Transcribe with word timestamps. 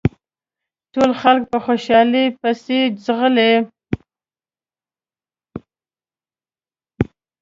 ټول 0.93 1.11
خلک 1.21 1.43
په 1.51 1.57
خوشحالۍ 1.65 2.25
پسې 2.39 2.79
ځغلي. 3.03 3.53